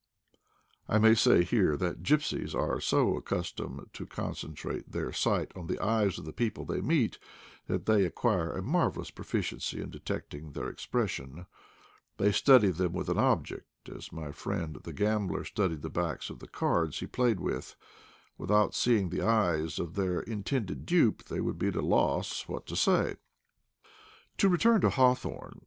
1" 0.87 0.95
I 0.95 0.99
may 1.09 1.13
say 1.13 1.43
here 1.43 1.77
that 1.77 2.01
gypsies 2.01 2.55
are 2.55 2.81
so 2.81 3.17
accustomed 3.17 3.87
to 3.93 4.07
concentrate 4.07 4.91
their 4.93 5.13
sight 5.13 5.51
on 5.55 5.67
the 5.67 5.77
eyes 5.79 6.17
of 6.17 6.25
the 6.25 6.33
people 6.33 6.65
they 6.65 6.81
meet 6.81 7.19
that 7.67 7.85
they 7.85 8.03
acquire 8.03 8.51
a 8.51 8.63
marvelous 8.63 9.11
profi 9.11 9.41
ciency 9.41 9.79
in 9.79 9.91
detecting 9.91 10.53
their 10.53 10.67
expression; 10.69 11.45
they 12.17 12.31
study 12.31 12.71
them 12.71 12.93
with 12.93 13.09
an 13.09 13.19
object, 13.19 13.89
as 13.89 14.11
my 14.11 14.31
friend 14.31 14.77
the 14.81 14.91
gambler 14.91 15.43
studied 15.43 15.83
the 15.83 15.87
backs 15.91 16.31
of 16.31 16.39
the 16.39 16.47
cards 16.47 16.97
he 16.99 17.05
played 17.05 17.39
with; 17.39 17.75
without 18.39 18.73
seeing 18.73 19.09
the 19.09 19.21
eyes 19.21 19.77
of 19.77 19.93
their 19.93 20.21
intended 20.21 20.83
dupe 20.83 21.25
they 21.25 21.39
would 21.39 21.59
be 21.59 21.67
at 21.67 21.75
a 21.75 21.81
loss 21.83 22.47
what 22.47 22.65
to 22.65 22.75
say., 22.75 23.17
To 24.39 24.49
return 24.49 24.81
to 24.81 24.89
Hawthorne. 24.89 25.59